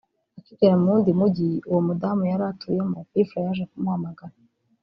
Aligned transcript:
akigera 0.39 0.75
mu 0.79 0.85
w’undi 0.91 1.11
mujyi 1.19 1.49
uwo 1.69 1.81
mudamu 1.87 2.23
yari 2.31 2.43
atuyemo 2.51 2.97
P 3.11 3.11
Fla 3.27 3.39
yaje 3.45 3.63
kumuhamagara 3.71 4.35